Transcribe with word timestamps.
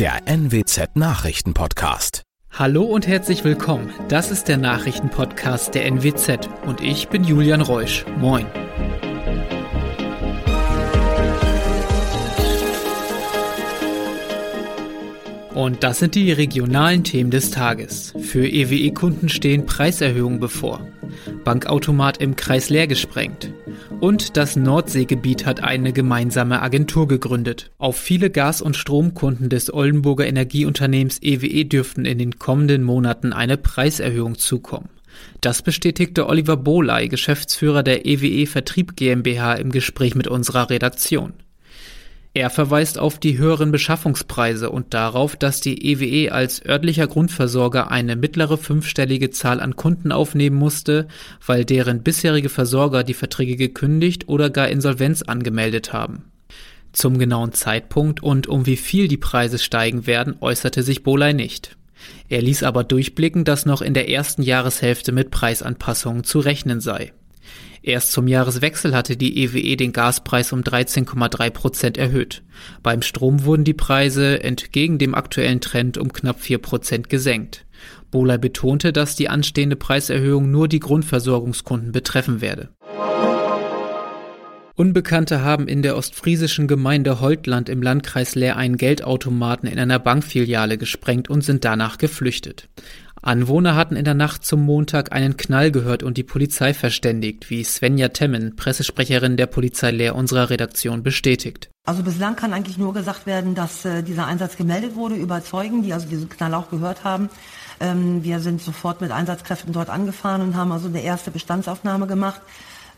der 0.00 0.22
NWZ 0.24 0.96
Nachrichtenpodcast. 0.96 2.22
Hallo 2.52 2.84
und 2.84 3.06
herzlich 3.06 3.44
willkommen. 3.44 3.92
Das 4.08 4.30
ist 4.30 4.48
der 4.48 4.56
Nachrichtenpodcast 4.56 5.74
der 5.74 5.84
NWZ 5.84 6.48
und 6.64 6.80
ich 6.80 7.08
bin 7.08 7.22
Julian 7.22 7.60
Reusch. 7.60 8.06
Moin. 8.16 8.46
Und 15.52 15.82
das 15.84 15.98
sind 15.98 16.14
die 16.14 16.32
regionalen 16.32 17.04
Themen 17.04 17.30
des 17.30 17.50
Tages. 17.50 18.14
Für 18.22 18.48
EWE-Kunden 18.48 19.28
stehen 19.28 19.66
Preiserhöhungen 19.66 20.40
bevor. 20.40 20.80
Bankautomat 21.44 22.18
im 22.18 22.36
Kreis 22.36 22.70
leer 22.70 22.86
gesprengt. 22.86 23.52
Und 24.00 24.36
das 24.36 24.56
Nordseegebiet 24.56 25.46
hat 25.46 25.62
eine 25.62 25.92
gemeinsame 25.92 26.62
Agentur 26.62 27.08
gegründet. 27.08 27.70
Auf 27.78 27.96
viele 27.96 28.30
Gas- 28.30 28.62
und 28.62 28.76
Stromkunden 28.76 29.48
des 29.48 29.72
Oldenburger 29.72 30.26
Energieunternehmens 30.26 31.20
EWE 31.22 31.64
dürften 31.64 32.04
in 32.04 32.18
den 32.18 32.38
kommenden 32.38 32.82
Monaten 32.82 33.32
eine 33.32 33.56
Preiserhöhung 33.56 34.38
zukommen. 34.38 34.88
Das 35.40 35.62
bestätigte 35.62 36.28
Oliver 36.28 36.56
Boley, 36.56 37.08
Geschäftsführer 37.08 37.82
der 37.82 38.06
EWE 38.06 38.46
Vertrieb 38.46 38.96
GmbH, 38.96 39.54
im 39.54 39.70
Gespräch 39.70 40.14
mit 40.14 40.28
unserer 40.28 40.70
Redaktion. 40.70 41.32
Er 42.32 42.48
verweist 42.48 42.96
auf 42.96 43.18
die 43.18 43.38
höheren 43.38 43.72
Beschaffungspreise 43.72 44.70
und 44.70 44.94
darauf, 44.94 45.34
dass 45.34 45.60
die 45.60 45.84
EWE 45.90 46.30
als 46.30 46.64
örtlicher 46.64 47.08
Grundversorger 47.08 47.90
eine 47.90 48.14
mittlere 48.14 48.56
fünfstellige 48.56 49.30
Zahl 49.30 49.60
an 49.60 49.74
Kunden 49.74 50.12
aufnehmen 50.12 50.56
musste, 50.56 51.08
weil 51.44 51.64
deren 51.64 52.04
bisherige 52.04 52.48
Versorger 52.48 53.02
die 53.02 53.14
Verträge 53.14 53.56
gekündigt 53.56 54.28
oder 54.28 54.48
gar 54.48 54.68
Insolvenz 54.68 55.22
angemeldet 55.22 55.92
haben. 55.92 56.30
Zum 56.92 57.18
genauen 57.18 57.52
Zeitpunkt 57.52 58.22
und 58.22 58.46
um 58.46 58.64
wie 58.64 58.76
viel 58.76 59.08
die 59.08 59.16
Preise 59.16 59.58
steigen 59.58 60.06
werden, 60.06 60.36
äußerte 60.40 60.84
sich 60.84 61.02
Boley 61.02 61.34
nicht. 61.34 61.76
Er 62.28 62.42
ließ 62.42 62.62
aber 62.62 62.84
durchblicken, 62.84 63.44
dass 63.44 63.66
noch 63.66 63.82
in 63.82 63.94
der 63.94 64.08
ersten 64.08 64.42
Jahreshälfte 64.42 65.10
mit 65.10 65.32
Preisanpassungen 65.32 66.22
zu 66.22 66.38
rechnen 66.38 66.80
sei. 66.80 67.12
Erst 67.82 68.12
zum 68.12 68.28
Jahreswechsel 68.28 68.94
hatte 68.94 69.16
die 69.16 69.42
EWE 69.42 69.76
den 69.76 69.92
Gaspreis 69.92 70.52
um 70.52 70.60
13,3 70.60 71.50
Prozent 71.50 71.98
erhöht. 71.98 72.42
Beim 72.82 73.00
Strom 73.00 73.44
wurden 73.44 73.64
die 73.64 73.74
Preise 73.74 74.42
entgegen 74.42 74.98
dem 74.98 75.14
aktuellen 75.14 75.62
Trend 75.62 75.96
um 75.96 76.12
knapp 76.12 76.40
4 76.40 76.58
Prozent 76.58 77.08
gesenkt. 77.08 77.64
Bohler 78.10 78.36
betonte, 78.36 78.92
dass 78.92 79.16
die 79.16 79.30
anstehende 79.30 79.76
Preiserhöhung 79.76 80.50
nur 80.50 80.68
die 80.68 80.80
Grundversorgungskunden 80.80 81.92
betreffen 81.92 82.42
werde. 82.42 82.68
Unbekannte 84.80 85.42
haben 85.42 85.68
in 85.68 85.82
der 85.82 85.96
ostfriesischen 85.96 86.66
Gemeinde 86.66 87.20
Holtland 87.20 87.68
im 87.68 87.82
Landkreis 87.82 88.34
Leer 88.34 88.56
einen 88.56 88.78
Geldautomaten 88.78 89.68
in 89.68 89.78
einer 89.78 89.98
Bankfiliale 89.98 90.78
gesprengt 90.78 91.28
und 91.28 91.42
sind 91.42 91.66
danach 91.66 91.98
geflüchtet. 91.98 92.68
Anwohner 93.22 93.76
hatten 93.76 93.96
in 93.96 94.04
der 94.04 94.14
Nacht 94.14 94.44
zum 94.44 94.64
Montag 94.64 95.12
einen 95.12 95.36
Knall 95.36 95.70
gehört 95.70 96.02
und 96.02 96.16
die 96.16 96.22
Polizei 96.22 96.72
verständigt, 96.72 97.50
wie 97.50 97.62
Svenja 97.64 98.08
Temmen, 98.08 98.56
Pressesprecherin 98.56 99.36
der 99.36 99.46
Polizei 99.46 99.90
Leer 99.90 100.14
unserer 100.14 100.48
Redaktion, 100.48 101.02
bestätigt. 101.02 101.70
Also 101.84 102.02
bislang 102.02 102.36
kann 102.36 102.54
eigentlich 102.54 102.78
nur 102.78 102.94
gesagt 102.94 103.26
werden, 103.26 103.54
dass 103.54 103.84
äh, 103.84 104.02
dieser 104.02 104.26
Einsatz 104.26 104.56
gemeldet 104.56 104.94
wurde 104.94 105.16
über 105.16 105.44
Zeugen, 105.44 105.82
die 105.82 105.92
also 105.92 106.08
diesen 106.08 106.28
Knall 106.30 106.54
auch 106.54 106.70
gehört 106.70 107.04
haben. 107.04 107.28
Ähm, 107.78 108.24
wir 108.24 108.40
sind 108.40 108.62
sofort 108.62 109.00
mit 109.00 109.10
Einsatzkräften 109.10 109.72
dort 109.72 109.90
angefahren 109.90 110.40
und 110.40 110.56
haben 110.56 110.72
also 110.72 110.88
eine 110.88 111.02
erste 111.02 111.30
Bestandsaufnahme 111.30 112.06
gemacht. 112.06 112.40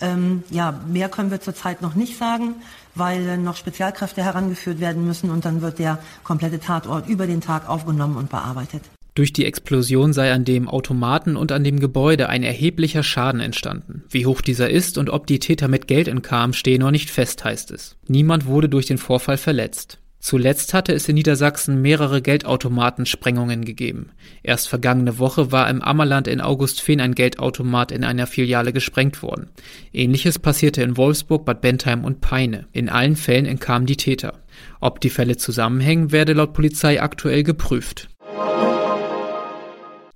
Ähm, 0.00 0.44
ja, 0.50 0.80
mehr 0.88 1.08
können 1.08 1.30
wir 1.30 1.40
zurzeit 1.40 1.82
noch 1.82 1.94
nicht 1.94 2.16
sagen, 2.16 2.56
weil 2.94 3.38
noch 3.38 3.56
Spezialkräfte 3.56 4.22
herangeführt 4.22 4.78
werden 4.78 5.04
müssen 5.04 5.30
und 5.30 5.44
dann 5.44 5.62
wird 5.62 5.78
der 5.78 5.98
komplette 6.22 6.60
Tatort 6.60 7.08
über 7.08 7.26
den 7.26 7.40
Tag 7.40 7.68
aufgenommen 7.68 8.16
und 8.16 8.30
bearbeitet. 8.30 8.82
Durch 9.14 9.32
die 9.32 9.44
Explosion 9.44 10.14
sei 10.14 10.32
an 10.32 10.44
dem 10.44 10.68
Automaten 10.68 11.36
und 11.36 11.52
an 11.52 11.64
dem 11.64 11.78
Gebäude 11.80 12.30
ein 12.30 12.42
erheblicher 12.42 13.02
Schaden 13.02 13.40
entstanden. 13.40 14.04
Wie 14.08 14.24
hoch 14.24 14.40
dieser 14.40 14.70
ist 14.70 14.96
und 14.96 15.10
ob 15.10 15.26
die 15.26 15.38
Täter 15.38 15.68
mit 15.68 15.86
Geld 15.86 16.08
entkamen, 16.08 16.54
stehe 16.54 16.78
noch 16.78 16.90
nicht 16.90 17.10
fest, 17.10 17.44
heißt 17.44 17.72
es. 17.72 17.96
Niemand 18.08 18.46
wurde 18.46 18.70
durch 18.70 18.86
den 18.86 18.98
Vorfall 18.98 19.36
verletzt. 19.36 19.98
Zuletzt 20.18 20.72
hatte 20.72 20.94
es 20.94 21.08
in 21.08 21.16
Niedersachsen 21.16 21.82
mehrere 21.82 22.22
Geldautomatensprengungen 22.22 23.64
gegeben. 23.64 24.10
Erst 24.44 24.68
vergangene 24.68 25.18
Woche 25.18 25.50
war 25.50 25.68
im 25.68 25.82
Ammerland 25.82 26.28
in 26.28 26.40
Augustfehn 26.40 27.00
ein 27.00 27.16
Geldautomat 27.16 27.90
in 27.90 28.04
einer 28.04 28.28
Filiale 28.28 28.72
gesprengt 28.72 29.20
worden. 29.20 29.50
Ähnliches 29.92 30.38
passierte 30.38 30.80
in 30.82 30.96
Wolfsburg, 30.96 31.44
Bad 31.44 31.60
Bentheim 31.60 32.04
und 32.04 32.20
Peine. 32.20 32.66
In 32.70 32.88
allen 32.88 33.16
Fällen 33.16 33.46
entkamen 33.46 33.84
die 33.84 33.96
Täter. 33.96 34.38
Ob 34.80 35.00
die 35.00 35.10
Fälle 35.10 35.38
zusammenhängen, 35.38 36.12
werde 36.12 36.34
laut 36.34 36.52
Polizei 36.52 37.02
aktuell 37.02 37.42
geprüft. 37.42 38.08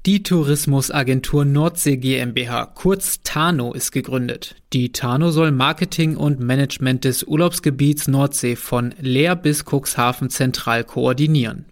Die 0.06 0.22
Tourismusagentur 0.22 1.44
Nordsee 1.44 1.96
GmbH, 1.96 2.66
kurz 2.66 3.24
Tano, 3.24 3.72
ist 3.72 3.90
gegründet. 3.90 4.54
Die 4.72 4.92
Tano 4.92 5.32
soll 5.32 5.50
Marketing 5.50 6.16
und 6.16 6.38
Management 6.38 7.02
des 7.02 7.24
Urlaubsgebiets 7.24 8.06
Nordsee 8.06 8.54
von 8.54 8.94
Leer 9.00 9.34
bis 9.34 9.64
Cuxhaven 9.64 10.30
zentral 10.30 10.84
koordinieren. 10.84 11.64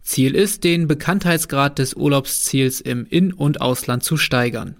Ziel 0.00 0.34
ist, 0.34 0.64
den 0.64 0.88
Bekanntheitsgrad 0.88 1.78
des 1.78 1.92
Urlaubsziels 1.92 2.80
im 2.80 3.04
In- 3.04 3.34
und 3.34 3.60
Ausland 3.60 4.02
zu 4.02 4.16
steigern. 4.16 4.76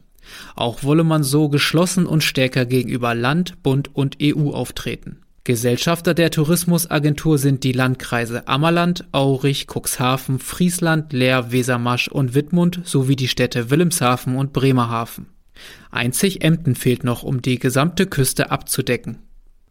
Auch 0.56 0.82
wolle 0.82 1.04
man 1.04 1.22
so 1.22 1.50
geschlossen 1.50 2.06
und 2.06 2.24
stärker 2.24 2.64
gegenüber 2.64 3.14
Land, 3.14 3.62
Bund 3.62 3.90
und 3.94 4.16
EU 4.22 4.52
auftreten. 4.52 5.18
Gesellschafter 5.44 6.14
der 6.14 6.30
Tourismusagentur 6.30 7.36
sind 7.36 7.64
die 7.64 7.72
Landkreise 7.72 8.46
Ammerland, 8.46 9.04
Aurich, 9.10 9.66
Cuxhaven, 9.66 10.38
Friesland, 10.38 11.12
Leer, 11.12 11.50
Wesermarsch 11.50 12.06
und 12.06 12.34
Wittmund 12.34 12.80
sowie 12.84 13.16
die 13.16 13.26
Städte 13.26 13.68
Wilhelmshaven 13.68 14.36
und 14.36 14.52
Bremerhaven. 14.52 15.26
Einzig 15.90 16.44
Emden 16.44 16.76
fehlt 16.76 17.02
noch, 17.02 17.24
um 17.24 17.42
die 17.42 17.58
gesamte 17.58 18.06
Küste 18.06 18.52
abzudecken. 18.52 19.18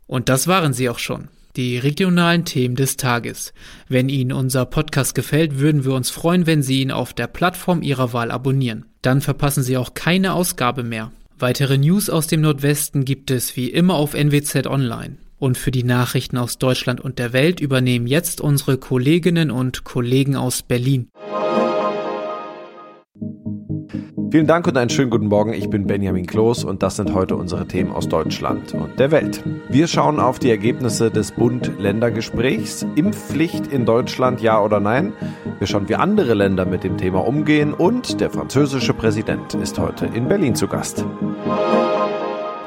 Und 0.08 0.28
das 0.28 0.48
waren 0.48 0.74
sie 0.74 0.90
auch 0.90 1.00
schon. 1.00 1.30
Die 1.56 1.78
regionalen 1.78 2.44
Themen 2.44 2.76
des 2.76 2.98
Tages. 2.98 3.53
Wenn 3.88 4.08
Ihnen 4.09 4.32
unser 4.34 4.66
Podcast 4.66 5.16
gefällt, 5.16 5.59
würden 5.59 5.86
wir 5.86 5.94
uns 5.94 6.09
freuen, 6.09 6.48
wenn 6.48 6.64
Sie 6.64 6.82
ihn 6.82 6.92
auf 6.92 7.14
der 7.14 7.28
Plattform 7.28 7.82
Ihrer 7.82 8.12
Wahl 8.14 8.32
abonnieren. 8.32 8.86
Dann 9.02 9.22
verpassen 9.22 9.64
Sie 9.64 9.78
auch 9.78 9.94
keine 9.94 10.34
Ausgabe 10.34 10.84
mehr. 10.84 11.12
Weitere 11.40 11.78
News 11.78 12.09
aus 12.09 12.28
dem 12.28 12.42
Nordwesten 12.42 13.03
gibt 13.03 13.32
es 13.32 13.56
wie 13.58 13.70
immer 13.70 13.96
auf 13.96 14.14
NWZ 14.14 14.68
Online. 14.68 15.18
Und 15.41 15.57
für 15.57 15.72
die 15.72 15.84
Nachrichten 15.84 16.38
aus 16.38 16.59
Deutschland 16.59 17.02
und 17.02 17.18
der 17.18 17.34
Welt 17.34 17.59
übernehmen 17.59 18.06
jetzt 18.06 18.41
unsere 18.41 18.78
Kolleginnen 18.78 19.50
und 19.50 19.84
Kollegen 19.84 20.35
aus 20.35 20.62
Berlin. 20.62 21.09
Vielen 24.29 24.46
Dank 24.46 24.68
und 24.68 24.78
einen 24.78 24.91
schönen 24.91 25.09
guten 25.09 25.25
Morgen. 25.25 25.53
Ich 25.53 25.68
bin 25.68 25.88
Benjamin 25.88 26.28
Kloß 26.28 26.63
und 26.63 26.84
das 26.84 26.97
sind 26.97 27.16
heute 27.16 27.38
unsere 27.38 27.68
Themen 27.68 27.91
aus 27.91 28.07
Deutschland 28.07 28.75
und 28.75 29.00
der 29.00 29.09
Welt. 29.09 29.44
Wir 29.68 29.88
schauen 29.88 30.19
auf 30.19 30.38
die 30.38 30.52
Ergebnisse 30.52 31.09
des 31.09 31.31
Bund-Länder-Gesprächs. 31.31 32.85
Impfpflicht 32.94 33.66
in 33.66 33.88
Deutschland, 33.88 34.41
ja 34.41 34.62
oder 34.62 34.79
nein? 34.79 35.12
Wir 35.58 35.66
schauen, 35.66 35.90
wie 35.90 35.96
andere 35.96 36.35
Länder 36.35 36.68
mit 36.68 36.84
dem 36.84 36.97
Thema 36.97 37.25
umgehen 37.25 37.73
und 37.73 38.22
der 38.22 38.29
französische 38.29 38.94
Präsident 38.94 39.56
ist 39.56 39.79
heute 39.79 40.06
in 40.06 40.28
Berlin 40.28 40.53
zu 40.53 40.68
Gast. 40.68 41.03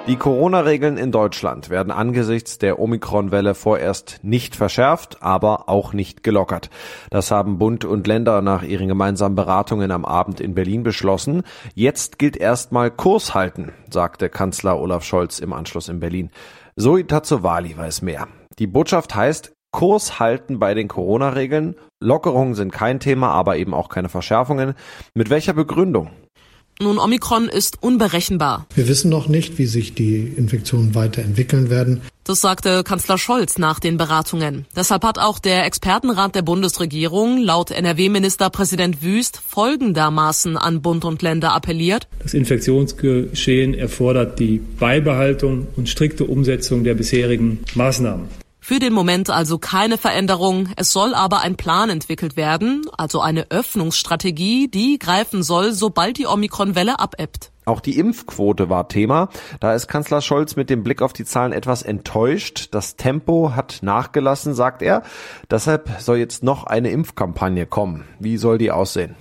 Die 0.07 0.17
Corona-Regeln 0.17 0.99
in 0.99 1.13
Deutschland 1.13 1.71
werden 1.71 1.91
angesichts 1.91 2.59
der 2.59 2.79
Omikron-Welle 2.79 3.55
vorerst 3.55 4.21
nicht 4.23 4.55
verschärft, 4.55 5.23
aber 5.23 5.71
auch 5.71 5.95
nicht 5.95 6.23
gelockert. 6.23 6.69
Das 7.09 7.31
haben 7.31 7.57
Bund 7.57 7.87
und 7.87 8.07
Länder 8.07 8.43
nach 8.43 8.63
ihren 8.63 8.87
gemeinsamen 8.87 9.35
Beratungen 9.35 9.91
am 9.91 10.05
Abend 10.05 10.41
in 10.41 10.55
Berlin 10.55 10.83
beschlossen. 10.83 11.43
Jetzt 11.73 12.19
gilt 12.19 12.37
erstmal 12.37 12.91
Kurs 12.91 13.35
halten, 13.35 13.73
sagte 13.89 14.29
Kanzler 14.29 14.79
Olaf 14.79 15.05
Scholz 15.05 15.39
im 15.39 15.55
Anschluss 15.55 15.89
in 15.89 16.01
Berlin. 16.01 16.31
Zoe 16.77 17.07
Tazzovali 17.07 17.75
weiß 17.75 18.03
mehr. 18.03 18.29
Die 18.59 18.67
Botschaft 18.67 19.15
heißt, 19.15 19.55
Kurs 19.71 20.21
halten 20.21 20.59
bei 20.59 20.75
den 20.75 20.87
Corona-Regeln. 20.87 21.77
Lockerungen 22.00 22.55
sind 22.55 22.73
kein 22.73 23.00
Thema, 23.00 23.31
aber 23.31 23.57
eben 23.57 23.73
auch 23.73 23.89
keine 23.89 24.11
Verschärfungen. 24.11 24.75
Mit 25.15 25.31
welcher 25.31 25.55
Begründung? 25.55 26.11
Nun, 26.81 26.99
Omikron 26.99 27.49
ist 27.49 27.82
unberechenbar. 27.82 28.67
Wir 28.75 28.88
wissen 28.88 29.09
noch 29.09 29.29
nicht, 29.29 29.59
wie 29.59 29.67
sich 29.67 29.94
die 29.94 30.32
Infektionen 30.37 30.94
weiterentwickeln 30.94 31.71
werden. 31.71 32.03
Das 32.25 32.41
sagte 32.41 32.82
Kanzler 32.82 33.19
Scholz 33.19 33.59
nach 33.59 33.79
den 33.79 33.97
Beratungen. 33.97 34.65
Deshalb 34.75 35.05
hat 35.05 35.19
auch 35.19 35.38
der 35.38 35.67
Expertenrat 35.67 36.35
der 36.35 36.43
Bundesregierung 36.43 37.38
laut 37.38 37.71
NRW-Ministerpräsident 37.71 39.03
Wüst 39.03 39.41
folgendermaßen 39.47 40.56
an 40.56 40.82
Bund 40.82 41.05
und 41.05 41.23
Länder 41.23 41.55
appelliert. 41.55 42.09
Das 42.23 42.35
Infektionsgeschehen 42.35 43.75
erfordert 43.75 44.38
die 44.38 44.59
Beibehaltung 44.81 45.69
und 45.76 45.88
strikte 45.88 46.25
Umsetzung 46.25 46.82
der 46.82 46.94
bisherigen 46.94 47.61
Maßnahmen. 47.75 48.44
Für 48.66 48.78
den 48.78 48.94
Moment 48.94 49.28
also 49.28 49.58
keine 49.58 49.99
Veränderung. 49.99 50.70
Es 50.76 50.90
soll 50.90 51.12
aber 51.14 51.43
ein 51.43 51.56
Plan 51.56 51.90
entwickelt 51.90 52.34
werden, 52.34 52.87
also 52.96 53.20
eine 53.20 53.50
Öffnungsstrategie, 53.50 54.69
die 54.69 54.99
greifen 54.99 55.43
soll, 55.43 55.72
sobald 55.72 56.16
die 56.16 56.26
Omikron-Welle 56.26 56.99
abebbt. 56.99 57.52
Auch 57.66 57.81
die 57.81 57.99
Impfquote 57.99 58.70
war 58.70 58.88
Thema. 58.88 59.28
Da 59.61 59.75
ist 59.75 59.87
Kanzler 59.87 60.22
Scholz 60.22 60.56
mit 60.56 60.70
dem 60.70 60.82
Blick 60.82 61.02
auf 61.02 61.12
die 61.12 61.26
Zahlen 61.26 61.52
etwas 61.52 61.82
enttäuscht. 61.82 62.69
Das 62.70 62.96
Tempo 62.96 63.52
hat 63.55 63.81
nachgelassen, 63.82 64.55
sagt 64.55 64.81
er. 64.81 65.02
Deshalb 65.50 65.90
soll 65.99 66.16
jetzt 66.16 66.43
noch 66.43 66.64
eine 66.64 66.88
Impfkampagne 66.88 67.66
kommen. 67.66 68.05
Wie 68.19 68.38
soll 68.38 68.56
die 68.56 68.70
aussehen? 68.70 69.14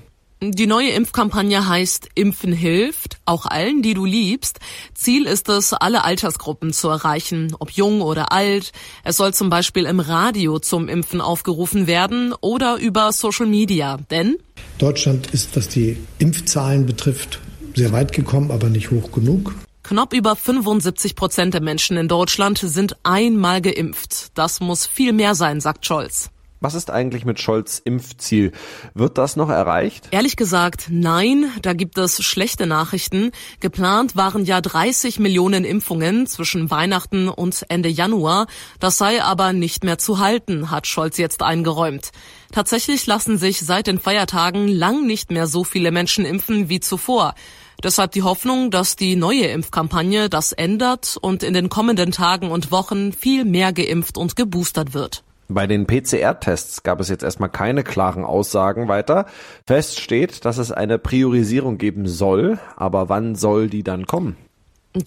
Die 0.52 0.68
neue 0.68 0.90
Impfkampagne 0.90 1.68
heißt 1.68 2.10
Impfen 2.16 2.52
hilft, 2.52 3.18
auch 3.26 3.46
allen, 3.46 3.82
die 3.82 3.94
du 3.94 4.04
liebst. 4.04 4.60
Ziel 4.94 5.26
ist 5.26 5.48
es, 5.48 5.72
alle 5.72 6.04
Altersgruppen 6.04 6.74
zu 6.74 6.90
erreichen, 6.90 7.56
ob 7.60 7.72
jung 7.72 8.02
oder 8.02 8.34
alt. 8.34 8.74
Es 9.06 9.18
soll 9.18 9.34
zum 9.34 9.50
Beispiel 9.50 9.86
im 9.86 10.02
Radio 10.02 10.60
zum 10.60 10.90
Impfen 10.90 11.22
aufgerufen 11.22 11.88
werden 11.88 12.34
oder 12.42 12.78
über 12.78 13.14
Social 13.14 13.46
Media. 13.46 13.98
Denn 14.12 14.36
Deutschland 14.80 15.28
ist, 15.28 15.56
was 15.56 15.70
die 15.70 15.98
Impfzahlen 16.20 16.86
betrifft, 16.86 17.40
sehr 17.74 17.94
weit 17.94 18.12
gekommen, 18.12 18.52
aber 18.52 18.70
nicht 18.70 18.92
hoch 18.92 19.12
genug. 19.14 19.56
Knapp 19.84 20.14
über 20.14 20.36
75 20.36 21.16
Prozent 21.16 21.54
der 21.54 21.62
Menschen 21.62 21.96
in 21.96 22.08
Deutschland 22.08 22.58
sind 22.58 22.98
einmal 23.04 23.62
geimpft. 23.62 24.32
Das 24.34 24.60
muss 24.60 24.86
viel 24.86 25.14
mehr 25.14 25.36
sein, 25.36 25.62
sagt 25.62 25.86
Scholz. 25.86 26.33
Was 26.64 26.76
ist 26.76 26.90
eigentlich 26.90 27.26
mit 27.26 27.42
Scholz 27.42 27.82
Impfziel? 27.84 28.54
Wird 28.94 29.18
das 29.18 29.36
noch 29.36 29.50
erreicht? 29.50 30.08
Ehrlich 30.12 30.38
gesagt, 30.38 30.88
nein, 30.90 31.52
da 31.62 31.74
gibt 31.74 31.98
es 31.98 32.24
schlechte 32.24 32.68
Nachrichten. 32.68 33.32
Geplant 33.60 34.16
waren 34.16 34.46
ja 34.46 34.62
30 34.62 35.20
Millionen 35.20 35.66
Impfungen 35.66 36.26
zwischen 36.26 36.72
Weihnachten 36.72 37.28
und 37.28 37.66
Ende 37.68 37.90
Januar. 37.90 38.48
Das 38.80 38.98
sei 38.98 39.22
aber 39.22 39.52
nicht 39.52 39.84
mehr 39.84 39.98
zu 39.98 40.20
halten, 40.20 40.72
hat 40.72 40.88
Scholz 40.88 41.18
jetzt 41.18 41.44
eingeräumt. 41.44 42.12
Tatsächlich 42.54 43.06
lassen 43.08 43.38
sich 43.38 43.60
seit 43.60 43.88
den 43.88 44.00
Feiertagen 44.00 44.70
lang 44.70 45.06
nicht 45.06 45.32
mehr 45.32 45.48
so 45.48 45.66
viele 45.66 45.92
Menschen 45.92 46.24
impfen 46.24 46.70
wie 46.70 46.80
zuvor. 46.80 47.36
Deshalb 47.84 48.14
die 48.14 48.24
Hoffnung, 48.24 48.72
dass 48.72 48.96
die 48.96 49.18
neue 49.18 49.48
Impfkampagne 49.48 50.30
das 50.30 50.54
ändert 50.54 51.18
und 51.20 51.44
in 51.44 51.54
den 51.54 51.68
kommenden 51.68 52.14
Tagen 52.14 52.52
und 52.52 52.72
Wochen 52.72 53.12
viel 53.12 53.44
mehr 53.44 53.74
geimpft 53.74 54.18
und 54.18 54.38
geboostert 54.38 54.94
wird. 54.94 55.26
Bei 55.50 55.68
den 55.68 55.86
PCR-Tests 55.86 56.84
gab 56.84 57.00
es 57.00 57.10
jetzt 57.10 57.24
erstmal 57.24 57.50
keine 57.50 57.84
klaren 57.84 58.24
Aussagen 58.24 58.88
weiter. 58.88 59.26
Fest 59.68 60.00
steht, 60.00 60.46
dass 60.46 60.58
es 60.58 60.72
eine 60.72 60.98
Priorisierung 60.98 61.78
geben 61.78 62.08
soll, 62.08 62.60
aber 62.76 63.10
wann 63.10 63.36
soll 63.36 63.70
die 63.70 63.84
dann 63.84 64.06
kommen? 64.06 64.38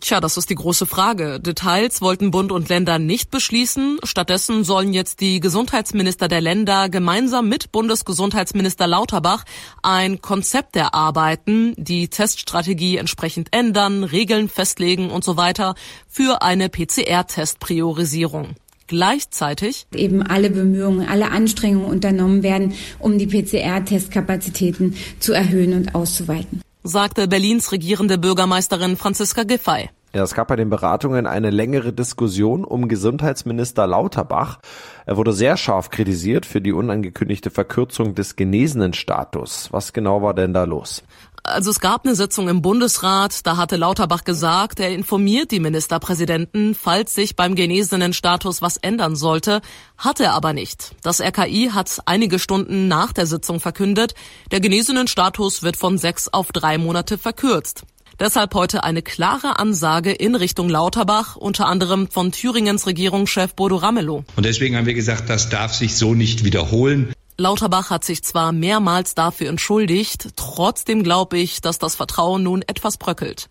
Tja, 0.01 0.21
das 0.21 0.37
ist 0.37 0.51
die 0.51 0.57
große 0.57 0.85
Frage. 0.85 1.39
Details 1.39 2.03
wollten 2.03 2.33
Bund 2.33 2.51
und 2.51 2.69
Länder 2.69 2.99
nicht 2.99 3.31
beschließen. 3.31 3.99
Stattdessen 4.03 4.65
sollen 4.65 4.93
jetzt 4.93 5.21
die 5.21 5.39
Gesundheitsminister 5.39 6.27
der 6.27 6.41
Länder 6.41 6.89
gemeinsam 6.89 7.49
mit 7.49 7.71
Bundesgesundheitsminister 7.71 8.89
Lauterbach 8.89 9.45
ein 9.85 10.21
Konzept 10.21 10.75
erarbeiten, 10.75 11.73
die 11.77 12.09
Teststrategie 12.09 12.97
entsprechend 12.97 13.55
ändern, 13.55 14.03
Regeln 14.03 14.49
festlegen 14.49 15.11
und 15.11 15.23
so 15.23 15.37
weiter 15.37 15.77
für 16.09 16.43
eine 16.43 16.69
PCR-Testpriorisierung. 16.69 18.57
Gleichzeitig 18.87 19.87
eben 19.95 20.23
alle 20.23 20.51
Bemühungen, 20.51 21.09
alle 21.09 21.31
Anstrengungen 21.31 21.91
unternommen 21.91 22.43
werden, 22.43 22.75
um 22.99 23.19
die 23.19 23.27
PCR-Testkapazitäten 23.27 24.95
zu 25.19 25.33
erhöhen 25.33 25.75
und 25.75 25.95
auszuweiten. 25.95 26.61
Sagte 26.85 27.27
Berlins 27.27 27.73
regierende 27.73 28.17
Bürgermeisterin 28.17 28.97
Franziska 28.97 29.43
Giffey. 29.43 29.89
Ja, 30.15 30.23
es 30.23 30.35
gab 30.35 30.49
bei 30.49 30.57
den 30.57 30.71
Beratungen 30.71 31.27
eine 31.27 31.51
längere 31.51 31.93
Diskussion 31.93 32.65
um 32.65 32.89
Gesundheitsminister 32.89 33.87
Lauterbach. 33.87 34.61
Er 35.05 35.17
wurde 35.19 35.33
sehr 35.33 35.57
scharf 35.59 35.91
kritisiert 35.91 36.47
für 36.47 36.63
die 36.63 36.73
unangekündigte 36.73 37.51
Verkürzung 37.51 38.15
des 38.15 38.35
genesenen 38.35 38.95
Status. 38.95 39.69
Was 39.73 39.93
genau 39.93 40.23
war 40.23 40.33
denn 40.33 40.55
da 40.55 40.65
los? 40.65 41.03
Also 41.47 41.71
es 41.71 41.79
gab 41.79 42.05
eine 42.05 42.17
Sitzung 42.17 42.49
im 42.49 42.61
Bundesrat, 42.61 43.47
da 43.47 43.57
hatte 43.57 43.77
Lauterbach 43.77 44.25
gesagt, 44.25 44.81
er 44.81 44.91
informiert 44.91 45.53
die 45.53 45.61
Ministerpräsidenten, 45.61 46.75
falls 46.75 47.15
sich 47.15 47.37
beim 47.37 47.55
genesenen 47.55 48.13
Status 48.13 48.63
was 48.63 48.77
ändern 48.79 49.15
sollte, 49.15 49.61
hat 49.97 50.19
er 50.19 50.35
aber 50.35 50.53
nicht. 50.53 50.97
Das 51.03 51.21
RKI 51.21 51.71
hat 51.73 52.01
einige 52.05 52.41
Stunden 52.41 52.89
nach 52.89 53.13
der 53.13 53.27
Sitzung 53.27 53.61
verkündet, 53.61 54.15
der 54.51 54.59
genesenen 54.59 55.07
Status 55.07 55.63
wird 55.63 55.77
von 55.77 55.99
sechs 55.99 56.27
auf 56.27 56.51
drei 56.51 56.79
Monate 56.79 57.17
verkürzt. 57.17 57.85
Deshalb 58.19 58.55
heute 58.55 58.83
eine 58.83 59.03
klare 59.03 59.61
Ansage 59.61 60.11
in 60.11 60.35
Richtung 60.35 60.69
Lauterbach, 60.69 61.37
unter 61.37 61.67
anderem 61.67 62.09
von 62.11 62.33
Thüringens 62.33 62.87
Regierungschef 62.87 63.55
Bodo 63.55 63.77
Ramelow. 63.77 64.25
Und 64.35 64.47
deswegen 64.47 64.77
haben 64.77 64.87
wir 64.87 64.95
gesagt, 64.95 65.29
das 65.31 65.49
darf 65.49 65.75
sich 65.75 65.97
so 65.97 66.15
nicht 66.15 66.43
wiederholen. 66.43 67.13
Lauterbach 67.39 67.91
hat 67.91 68.03
sich 68.03 68.25
zwar 68.25 68.53
mehrmals 68.53 69.15
dafür 69.15 69.51
entschuldigt, 69.51 70.31
trotzdem 70.37 71.03
glaube 71.03 71.37
ich, 71.37 71.61
dass 71.61 71.79
das 71.79 71.95
Vertrauen 71.95 72.43
nun 72.43 72.63
etwas 72.67 72.97
bröckelt. 72.97 73.51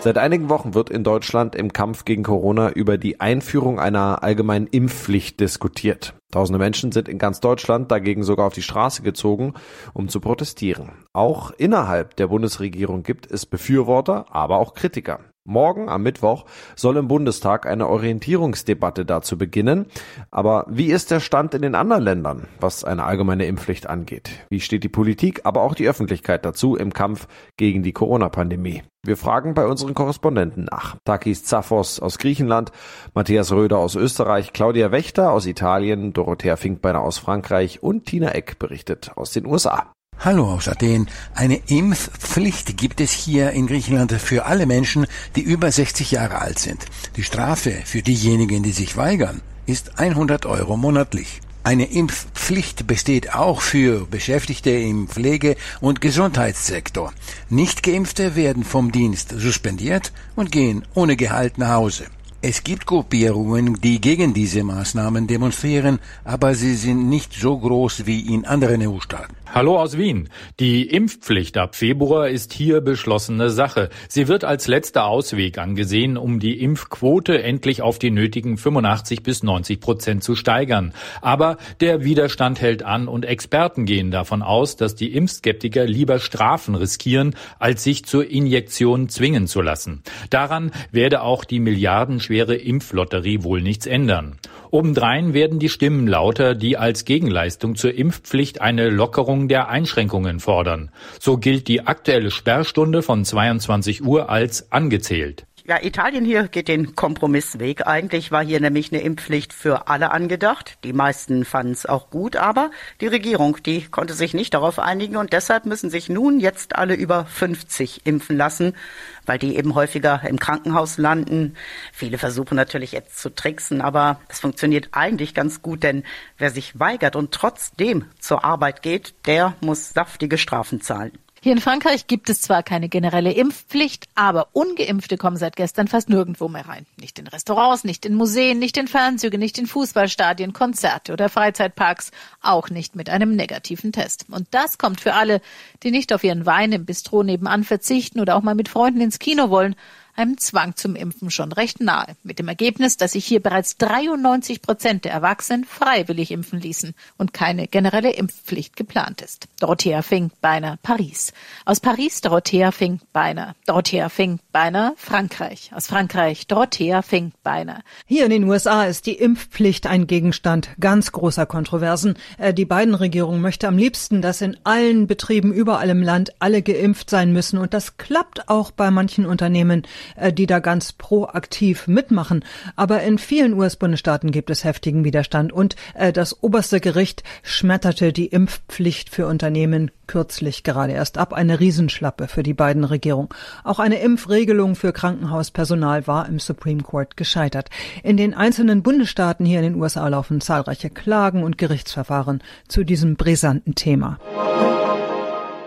Seit 0.00 0.18
einigen 0.18 0.50
Wochen 0.50 0.74
wird 0.74 0.90
in 0.90 1.02
Deutschland 1.02 1.56
im 1.56 1.72
Kampf 1.72 2.04
gegen 2.04 2.22
Corona 2.22 2.70
über 2.70 2.98
die 2.98 3.20
Einführung 3.20 3.80
einer 3.80 4.22
allgemeinen 4.22 4.66
Impfpflicht 4.66 5.40
diskutiert. 5.40 6.14
Tausende 6.30 6.58
Menschen 6.58 6.92
sind 6.92 7.08
in 7.08 7.18
ganz 7.18 7.40
Deutschland 7.40 7.90
dagegen 7.90 8.22
sogar 8.22 8.46
auf 8.46 8.52
die 8.52 8.62
Straße 8.62 9.02
gezogen, 9.02 9.54
um 9.94 10.08
zu 10.08 10.20
protestieren. 10.20 10.92
Auch 11.14 11.52
innerhalb 11.52 12.16
der 12.16 12.26
Bundesregierung 12.26 13.02
gibt 13.02 13.30
es 13.30 13.46
Befürworter, 13.46 14.26
aber 14.30 14.58
auch 14.58 14.74
Kritiker. 14.74 15.20
Morgen 15.46 15.88
am 15.88 16.02
Mittwoch 16.02 16.44
soll 16.74 16.96
im 16.96 17.08
Bundestag 17.08 17.66
eine 17.66 17.88
Orientierungsdebatte 17.88 19.04
dazu 19.04 19.38
beginnen. 19.38 19.86
Aber 20.30 20.66
wie 20.68 20.86
ist 20.86 21.10
der 21.10 21.20
Stand 21.20 21.54
in 21.54 21.62
den 21.62 21.74
anderen 21.74 22.02
Ländern, 22.02 22.48
was 22.60 22.84
eine 22.84 23.04
allgemeine 23.04 23.46
Impfpflicht 23.46 23.86
angeht? 23.88 24.30
Wie 24.50 24.60
steht 24.60 24.84
die 24.84 24.88
Politik, 24.88 25.40
aber 25.44 25.62
auch 25.62 25.74
die 25.74 25.88
Öffentlichkeit 25.88 26.44
dazu 26.44 26.76
im 26.76 26.92
Kampf 26.92 27.28
gegen 27.56 27.82
die 27.82 27.92
Corona-Pandemie? 27.92 28.82
Wir 29.06 29.16
fragen 29.16 29.54
bei 29.54 29.66
unseren 29.66 29.94
Korrespondenten 29.94 30.64
nach. 30.64 30.96
Takis 31.04 31.44
Zaphos 31.44 32.00
aus 32.00 32.18
Griechenland, 32.18 32.72
Matthias 33.14 33.52
Röder 33.52 33.78
aus 33.78 33.94
Österreich, 33.94 34.52
Claudia 34.52 34.90
Wächter 34.90 35.30
aus 35.30 35.46
Italien, 35.46 36.12
Dorothea 36.12 36.56
Finkbeiner 36.56 37.02
aus 37.02 37.18
Frankreich 37.18 37.84
und 37.84 38.06
Tina 38.06 38.30
Eck 38.30 38.58
berichtet 38.58 39.12
aus 39.14 39.30
den 39.30 39.46
USA. 39.46 39.92
Hallo 40.18 40.50
aus 40.50 40.66
Athen. 40.66 41.08
Eine 41.34 41.60
Impfpflicht 41.66 42.78
gibt 42.78 43.02
es 43.02 43.12
hier 43.12 43.50
in 43.50 43.66
Griechenland 43.66 44.12
für 44.12 44.46
alle 44.46 44.64
Menschen, 44.64 45.06
die 45.36 45.42
über 45.42 45.70
60 45.70 46.10
Jahre 46.10 46.40
alt 46.40 46.58
sind. 46.58 46.86
Die 47.16 47.22
Strafe 47.22 47.82
für 47.84 48.00
diejenigen, 48.00 48.62
die 48.62 48.72
sich 48.72 48.96
weigern, 48.96 49.42
ist 49.66 49.98
100 49.98 50.46
Euro 50.46 50.78
monatlich. 50.78 51.42
Eine 51.64 51.84
Impfpflicht 51.84 52.86
besteht 52.86 53.34
auch 53.34 53.60
für 53.60 54.06
Beschäftigte 54.06 54.70
im 54.70 55.06
Pflege- 55.06 55.56
und 55.80 56.00
Gesundheitssektor. 56.00 57.12
Nichtgeimpfte 57.50 58.36
werden 58.36 58.64
vom 58.64 58.92
Dienst 58.92 59.34
suspendiert 59.36 60.12
und 60.34 60.50
gehen 60.50 60.86
ohne 60.94 61.16
Gehalt 61.16 61.58
nach 61.58 61.74
Hause. 61.74 62.06
Es 62.48 62.62
gibt 62.62 62.86
Gruppierungen, 62.86 63.80
die 63.80 64.00
gegen 64.00 64.32
diese 64.32 64.62
Maßnahmen 64.62 65.26
demonstrieren, 65.26 65.98
aber 66.22 66.54
sie 66.54 66.76
sind 66.76 67.08
nicht 67.08 67.32
so 67.32 67.58
groß 67.58 68.06
wie 68.06 68.32
in 68.32 68.44
anderen 68.44 68.86
EU-Staaten. 68.86 69.34
Hallo 69.52 69.80
aus 69.80 69.96
Wien. 69.96 70.28
Die 70.60 70.86
Impfpflicht 70.86 71.56
ab 71.56 71.74
Februar 71.74 72.28
ist 72.28 72.52
hier 72.52 72.82
beschlossene 72.82 73.48
Sache. 73.48 73.88
Sie 74.06 74.28
wird 74.28 74.44
als 74.44 74.66
letzter 74.66 75.06
Ausweg 75.06 75.56
angesehen, 75.56 76.18
um 76.18 76.40
die 76.40 76.60
Impfquote 76.60 77.42
endlich 77.42 77.80
auf 77.80 77.98
die 77.98 78.10
nötigen 78.10 78.58
85 78.58 79.22
bis 79.22 79.42
90 79.42 79.80
Prozent 79.80 80.22
zu 80.22 80.36
steigern. 80.36 80.92
Aber 81.22 81.56
der 81.80 82.04
Widerstand 82.04 82.60
hält 82.60 82.82
an 82.82 83.08
und 83.08 83.24
Experten 83.24 83.86
gehen 83.86 84.10
davon 84.10 84.42
aus, 84.42 84.76
dass 84.76 84.94
die 84.94 85.14
Impfskeptiker 85.14 85.86
lieber 85.86 86.18
Strafen 86.18 86.74
riskieren, 86.74 87.34
als 87.58 87.82
sich 87.82 88.04
zur 88.04 88.30
Injektion 88.30 89.08
zwingen 89.08 89.46
zu 89.46 89.62
lassen. 89.62 90.02
Daran 90.28 90.70
werde 90.92 91.22
auch 91.22 91.44
die 91.46 91.60
milliardenschwere 91.60 92.35
Impflotterie 92.44 93.42
wohl 93.42 93.62
nichts 93.62 93.86
ändern. 93.86 94.38
Obendrein 94.70 95.32
werden 95.32 95.58
die 95.58 95.68
Stimmen 95.68 96.06
lauter, 96.06 96.54
die 96.54 96.76
als 96.76 97.04
Gegenleistung 97.04 97.76
zur 97.76 97.94
Impfpflicht 97.94 98.60
eine 98.60 98.90
Lockerung 98.90 99.48
der 99.48 99.68
Einschränkungen 99.68 100.40
fordern. 100.40 100.90
So 101.18 101.38
gilt 101.38 101.68
die 101.68 101.86
aktuelle 101.86 102.30
Sperrstunde 102.30 103.02
von 103.02 103.24
22 103.24 104.04
Uhr 104.04 104.28
als 104.28 104.70
angezählt. 104.72 105.46
Ja, 105.68 105.82
Italien 105.82 106.24
hier 106.24 106.46
geht 106.46 106.68
den 106.68 106.94
Kompromissweg. 106.94 107.88
Eigentlich 107.88 108.30
war 108.30 108.44
hier 108.44 108.60
nämlich 108.60 108.92
eine 108.92 109.02
Impfpflicht 109.02 109.52
für 109.52 109.88
alle 109.88 110.12
angedacht. 110.12 110.78
Die 110.84 110.92
meisten 110.92 111.44
fanden 111.44 111.72
es 111.72 111.86
auch 111.86 112.08
gut, 112.08 112.36
aber 112.36 112.70
die 113.00 113.08
Regierung, 113.08 113.56
die 113.66 113.82
konnte 113.82 114.14
sich 114.14 114.32
nicht 114.32 114.54
darauf 114.54 114.78
einigen 114.78 115.16
und 115.16 115.32
deshalb 115.32 115.66
müssen 115.66 115.90
sich 115.90 116.08
nun 116.08 116.38
jetzt 116.38 116.76
alle 116.76 116.94
über 116.94 117.24
50 117.24 118.06
impfen 118.06 118.36
lassen, 118.36 118.76
weil 119.24 119.40
die 119.40 119.56
eben 119.56 119.74
häufiger 119.74 120.22
im 120.28 120.38
Krankenhaus 120.38 120.98
landen. 120.98 121.56
Viele 121.92 122.18
versuchen 122.18 122.54
natürlich 122.54 122.92
jetzt 122.92 123.18
zu 123.18 123.34
tricksen, 123.34 123.80
aber 123.80 124.20
es 124.28 124.38
funktioniert 124.38 124.90
eigentlich 124.92 125.34
ganz 125.34 125.62
gut, 125.62 125.82
denn 125.82 126.04
wer 126.38 126.52
sich 126.52 126.78
weigert 126.78 127.16
und 127.16 127.32
trotzdem 127.32 128.04
zur 128.20 128.44
Arbeit 128.44 128.82
geht, 128.82 129.14
der 129.26 129.56
muss 129.60 129.92
saftige 129.92 130.38
Strafen 130.38 130.80
zahlen. 130.80 131.18
Hier 131.46 131.52
in 131.52 131.60
Frankreich 131.60 132.08
gibt 132.08 132.28
es 132.28 132.40
zwar 132.40 132.64
keine 132.64 132.88
generelle 132.88 133.30
Impfpflicht, 133.30 134.08
aber 134.16 134.48
ungeimpfte 134.52 135.16
kommen 135.16 135.36
seit 135.36 135.54
gestern 135.54 135.86
fast 135.86 136.08
nirgendwo 136.08 136.48
mehr 136.48 136.66
rein. 136.66 136.86
Nicht 136.96 137.20
in 137.20 137.28
Restaurants, 137.28 137.84
nicht 137.84 138.04
in 138.04 138.14
Museen, 138.14 138.58
nicht 138.58 138.76
in 138.76 138.88
Fernzüge, 138.88 139.38
nicht 139.38 139.56
in 139.56 139.68
Fußballstadien, 139.68 140.52
Konzerte 140.52 141.12
oder 141.12 141.28
Freizeitparks, 141.28 142.10
auch 142.40 142.68
nicht 142.68 142.96
mit 142.96 143.08
einem 143.08 143.36
negativen 143.36 143.92
Test. 143.92 144.26
Und 144.28 144.48
das 144.50 144.76
kommt 144.76 145.00
für 145.00 145.14
alle, 145.14 145.40
die 145.84 145.92
nicht 145.92 146.12
auf 146.12 146.24
ihren 146.24 146.46
Wein 146.46 146.72
im 146.72 146.84
Bistro 146.84 147.22
nebenan 147.22 147.62
verzichten 147.62 148.18
oder 148.18 148.34
auch 148.34 148.42
mal 148.42 148.56
mit 148.56 148.68
Freunden 148.68 149.00
ins 149.00 149.20
Kino 149.20 149.48
wollen, 149.48 149.76
einem 150.16 150.38
Zwang 150.38 150.76
zum 150.76 150.96
Impfen 150.96 151.30
schon 151.30 151.52
recht 151.52 151.80
nahe. 151.80 152.16
Mit 152.22 152.38
dem 152.38 152.48
Ergebnis, 152.48 152.96
dass 152.96 153.12
sich 153.12 153.24
hier 153.24 153.40
bereits 153.40 153.76
93 153.76 154.62
Prozent 154.62 155.04
der 155.04 155.12
Erwachsenen 155.12 155.64
freiwillig 155.64 156.30
impfen 156.30 156.60
ließen 156.60 156.94
und 157.16 157.32
keine 157.32 157.68
generelle 157.68 158.12
Impfpflicht 158.12 158.76
geplant 158.76 159.22
ist. 159.22 159.46
Dorothea 159.60 160.02
Fink-Beiner, 160.02 160.78
Paris. 160.82 161.32
Aus 161.64 161.80
Paris 161.80 162.20
Dorothea 162.20 162.72
Fink-Beiner. 162.72 163.54
Dorothea 163.66 164.08
Fink-Beiner, 164.08 164.94
Frankreich. 164.96 165.70
Aus 165.74 165.86
Frankreich 165.86 166.46
Dorothea 166.46 167.02
Fink-Beiner. 167.02 167.82
Hier 168.06 168.24
in 168.24 168.30
den 168.30 168.44
USA 168.44 168.84
ist 168.84 169.06
die 169.06 169.14
Impfpflicht 169.14 169.86
ein 169.86 170.06
Gegenstand 170.06 170.70
ganz 170.80 171.12
großer 171.12 171.46
Kontroversen. 171.46 172.14
Äh, 172.38 172.54
die 172.54 172.64
beiden 172.64 172.94
Regierungen 172.94 173.40
möchte 173.40 173.68
am 173.68 173.78
liebsten, 173.78 174.22
dass 174.22 174.40
in 174.40 174.56
allen 174.64 175.06
Betrieben 175.06 175.52
überall 175.52 175.90
im 175.90 176.02
Land 176.02 176.32
alle 176.38 176.62
geimpft 176.62 177.10
sein 177.10 177.32
müssen 177.32 177.58
und 177.58 177.74
das 177.74 177.96
klappt 177.96 178.48
auch 178.48 178.70
bei 178.70 178.90
manchen 178.90 179.26
Unternehmen. 179.26 179.86
Äh, 180.14 180.32
die 180.32 180.46
da 180.46 180.58
ganz 180.60 180.92
proaktiv 180.92 181.88
mitmachen. 181.88 182.44
Aber 182.76 183.02
in 183.02 183.18
vielen 183.18 183.54
US-Bundesstaaten 183.54 184.30
gibt 184.30 184.50
es 184.50 184.64
heftigen 184.64 185.04
Widerstand 185.04 185.52
und 185.52 185.76
äh, 185.94 186.12
das 186.12 186.42
oberste 186.42 186.80
Gericht 186.80 187.22
schmetterte 187.42 188.12
die 188.12 188.26
Impfpflicht 188.26 189.10
für 189.10 189.26
Unternehmen 189.26 189.90
kürzlich 190.06 190.62
gerade 190.62 190.92
erst 190.92 191.18
ab. 191.18 191.32
Eine 191.32 191.58
Riesenschlappe 191.58 192.28
für 192.28 192.42
die 192.42 192.54
beiden 192.54 192.84
Regierungen. 192.84 193.28
Auch 193.64 193.78
eine 193.78 193.98
Impfregelung 194.00 194.76
für 194.76 194.92
Krankenhauspersonal 194.92 196.06
war 196.06 196.28
im 196.28 196.38
Supreme 196.38 196.82
Court 196.82 197.16
gescheitert. 197.16 197.70
In 198.02 198.16
den 198.16 198.34
einzelnen 198.34 198.82
Bundesstaaten 198.82 199.44
hier 199.44 199.58
in 199.58 199.64
den 199.64 199.80
USA 199.80 200.06
laufen 200.06 200.40
zahlreiche 200.40 200.90
Klagen 200.90 201.42
und 201.42 201.58
Gerichtsverfahren 201.58 202.42
zu 202.68 202.84
diesem 202.84 203.16
brisanten 203.16 203.74
Thema. 203.74 204.18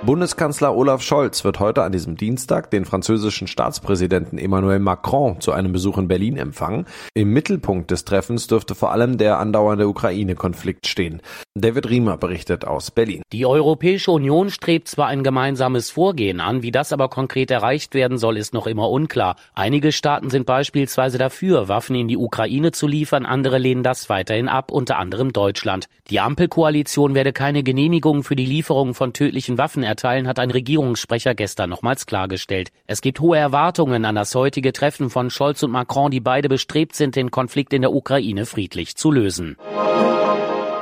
Bundeskanzler 0.02 0.74
Olaf 0.74 1.02
Scholz 1.02 1.44
wird 1.44 1.60
heute 1.60 1.84
an 1.84 1.92
diesem 1.92 2.16
Dienstag 2.16 2.72
den 2.72 2.86
französischen 2.86 3.48
Staatspräsidenten 3.48 4.38
Emmanuel 4.38 4.80
Macron 4.80 5.42
zu 5.42 5.52
einem 5.52 5.74
Besuch 5.74 5.98
in 5.98 6.08
Berlin 6.08 6.38
empfangen. 6.38 6.86
Im 7.14 7.34
Mittelpunkt 7.34 7.92
des 7.92 8.06
Treffens 8.06 8.48
dürfte 8.48 8.76
vor 8.76 8.94
allem 8.94 9.18
der 9.18 9.40
andauernde 9.40 9.90
Ukraine-Konflikt 9.90 10.88
stehen. 10.88 11.22
David 11.54 11.90
Riemer 11.90 12.16
berichtet 12.16 12.64
aus 12.64 12.92
Berlin. 12.92 13.24
Die 13.34 13.46
Europäische 13.46 14.12
Union 14.12 14.50
strebt 14.50 14.88
zwar 14.88 15.08
ein 15.08 15.22
gemeinsames 15.22 15.90
Vorgehen 15.90 16.40
an, 16.40 16.64
wie 16.64 16.72
das 16.72 16.94
aber 16.94 17.10
konkret 17.10 17.52
erreicht 17.52 17.94
werden 17.94 18.18
soll, 18.18 18.38
ist 18.38 18.54
noch 18.54 18.68
immer 18.68 18.90
unklar. 18.90 19.36
Einige 19.54 19.92
Staaten 19.92 20.30
sind 20.30 20.46
beispielsweise 20.46 21.18
dafür, 21.18 21.68
Waffen 21.68 21.98
in 21.98 22.08
die 22.08 22.18
Ukraine 22.18 22.72
zu 22.72 22.88
liefern, 22.88 23.26
andere 23.26 23.58
lehnen 23.58 23.84
das 23.84 24.08
weiterhin 24.08 24.48
ab, 24.48 24.72
unter 24.72 24.98
anderem 24.98 25.34
Deutschland. 25.34 25.90
Die 26.10 26.22
Ampelkoalition 26.22 27.16
werde 27.16 27.34
keine 27.34 27.64
Genehmigung 27.64 28.24
für 28.24 28.38
die 28.38 28.46
Lieferung 28.46 28.94
von 28.94 29.12
tödlichen 29.12 29.58
Waffen 29.58 29.84
erteilen, 29.90 30.28
hat 30.28 30.40
ein 30.40 30.52
Regierungssprecher 30.52 31.36
gestern 31.36 31.70
nochmals 31.70 32.06
klargestellt. 32.06 32.72
Es 32.88 33.02
gibt 33.02 33.20
hohe 33.20 33.38
Erwartungen 33.38 34.06
an 34.06 34.16
das 34.16 34.34
heutige 34.34 34.72
Treffen 34.72 35.10
von 35.10 35.30
Scholz 35.30 35.64
und 35.64 35.72
Macron, 35.72 36.12
die 36.12 36.22
beide 36.22 36.48
bestrebt 36.48 36.96
sind, 36.96 37.18
den 37.18 37.32
Konflikt 37.32 37.74
in 37.74 37.82
der 37.82 37.92
Ukraine 37.92 38.46
friedlich 38.46 38.96
zu 38.96 39.12
lösen. 39.12 39.58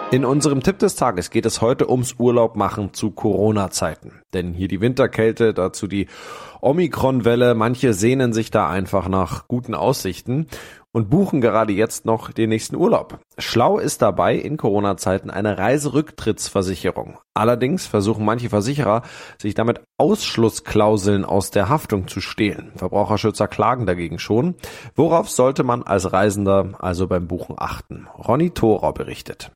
In 0.09 0.23
unserem 0.23 0.63
Tipp 0.63 0.79
des 0.79 0.95
Tages 0.95 1.31
geht 1.31 1.45
es 1.45 1.59
heute 1.59 1.89
ums 1.89 2.15
Urlaubmachen 2.17 2.93
zu 2.93 3.11
Corona-Zeiten. 3.11 4.21
Denn 4.33 4.53
hier 4.53 4.69
die 4.69 4.79
Winterkälte, 4.79 5.53
dazu 5.53 5.85
die 5.87 6.07
Omikron-Welle. 6.61 7.55
Manche 7.55 7.93
sehnen 7.93 8.31
sich 8.31 8.49
da 8.49 8.69
einfach 8.69 9.09
nach 9.09 9.49
guten 9.49 9.75
Aussichten 9.75 10.47
und 10.97 11.11
buchen 11.11 11.41
gerade 11.41 11.73
jetzt 11.73 12.05
noch 12.05 12.31
den 12.31 12.49
nächsten 12.49 12.75
Urlaub. 12.75 13.19
Schlau 13.37 13.77
ist 13.77 14.01
dabei 14.01 14.33
in 14.33 14.57
Corona-Zeiten 14.57 15.29
eine 15.29 15.59
Reiserücktrittsversicherung. 15.59 17.19
Allerdings 17.35 17.85
versuchen 17.85 18.25
manche 18.25 18.49
Versicherer, 18.49 19.03
sich 19.39 19.53
damit 19.53 19.81
Ausschlussklauseln 19.99 21.23
aus 21.23 21.51
der 21.51 21.69
Haftung 21.69 22.07
zu 22.07 22.19
stehlen. 22.19 22.71
Verbraucherschützer 22.77 23.47
klagen 23.47 23.85
dagegen 23.85 24.17
schon. 24.17 24.55
Worauf 24.95 25.29
sollte 25.29 25.63
man 25.63 25.83
als 25.83 26.11
Reisender 26.11 26.73
also 26.79 27.05
beim 27.05 27.27
Buchen 27.27 27.57
achten? 27.59 28.07
Ronny 28.17 28.49
Thorau 28.49 28.91
berichtet. 28.91 29.51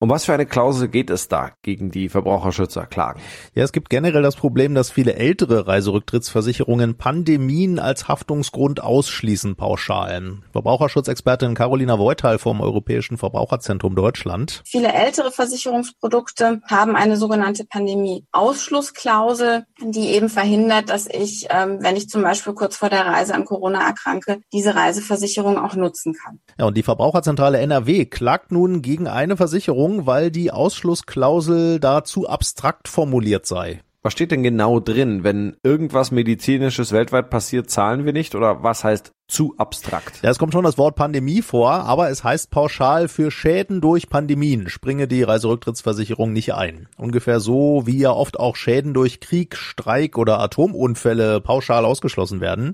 Um 0.00 0.10
was 0.10 0.26
für 0.26 0.32
eine 0.32 0.46
Klausel 0.46 0.86
geht 0.86 1.10
es 1.10 1.26
da 1.26 1.50
gegen 1.62 1.90
die 1.90 2.08
Verbraucherschützer 2.08 2.86
klagen? 2.86 3.20
Ja, 3.56 3.64
es 3.64 3.72
gibt 3.72 3.90
generell 3.90 4.22
das 4.22 4.36
Problem, 4.36 4.76
dass 4.76 4.92
viele 4.92 5.16
ältere 5.16 5.66
Reiserücktrittsversicherungen 5.66 6.96
Pandemien 6.96 7.80
als 7.80 8.06
Haftungsgrund 8.06 8.80
ausschließen 8.80 9.56
pauschal. 9.56 10.38
Verbraucherschutzexpertin 10.52 11.56
Carolina 11.56 11.98
Voital 11.98 12.38
vom 12.38 12.60
Europäischen 12.60 13.18
Verbraucherzentrum 13.18 13.96
Deutschland. 13.96 14.62
Viele 14.64 14.92
ältere 14.92 15.32
Versicherungsprodukte 15.32 16.60
haben 16.68 16.94
eine 16.94 17.16
sogenannte 17.16 17.64
Pandemie-Ausschlussklausel, 17.64 19.64
die 19.82 20.10
eben 20.10 20.28
verhindert, 20.28 20.90
dass 20.90 21.08
ich, 21.08 21.48
ähm, 21.50 21.78
wenn 21.80 21.96
ich 21.96 22.08
zum 22.08 22.22
Beispiel 22.22 22.54
kurz 22.54 22.76
vor 22.76 22.88
der 22.88 23.04
Reise 23.04 23.34
an 23.34 23.44
Corona 23.44 23.84
erkranke, 23.84 24.42
diese 24.52 24.76
Reiseversicherung 24.76 25.58
auch 25.58 25.74
nutzen 25.74 26.14
kann. 26.14 26.38
Ja, 26.56 26.66
und 26.66 26.76
die 26.76 26.84
Verbraucherzentrale 26.84 27.58
NRW 27.58 28.04
klagt 28.04 28.52
nun 28.52 28.80
gegen 28.80 29.08
eine 29.08 29.36
Versicherung, 29.36 29.87
Änderung, 29.88 30.06
weil 30.06 30.30
die 30.30 30.50
Ausschlussklausel 30.50 31.80
da 31.80 32.04
zu 32.04 32.28
abstrakt 32.28 32.88
formuliert 32.88 33.46
sei. 33.46 33.80
Was 34.02 34.12
steht 34.12 34.30
denn 34.30 34.42
genau 34.42 34.80
drin? 34.80 35.24
Wenn 35.24 35.56
irgendwas 35.62 36.10
medizinisches 36.10 36.92
weltweit 36.92 37.30
passiert, 37.30 37.70
zahlen 37.70 38.04
wir 38.04 38.12
nicht? 38.12 38.34
Oder 38.34 38.62
was 38.62 38.84
heißt 38.84 39.12
zu 39.28 39.54
abstrakt. 39.58 40.20
Ja, 40.22 40.30
es 40.30 40.38
kommt 40.38 40.54
schon 40.54 40.64
das 40.64 40.78
Wort 40.78 40.96
Pandemie 40.96 41.42
vor, 41.42 41.70
aber 41.70 42.08
es 42.08 42.24
heißt 42.24 42.50
pauschal 42.50 43.08
für 43.08 43.30
Schäden 43.30 43.82
durch 43.82 44.08
Pandemien 44.08 44.70
springe 44.70 45.06
die 45.06 45.22
Reiserücktrittsversicherung 45.22 46.32
nicht 46.32 46.54
ein. 46.54 46.88
Ungefähr 46.96 47.38
so, 47.38 47.82
wie 47.84 47.98
ja 47.98 48.10
oft 48.10 48.40
auch 48.40 48.56
Schäden 48.56 48.94
durch 48.94 49.20
Krieg, 49.20 49.54
Streik 49.56 50.16
oder 50.16 50.40
Atomunfälle 50.40 51.42
pauschal 51.42 51.84
ausgeschlossen 51.84 52.40
werden. 52.40 52.72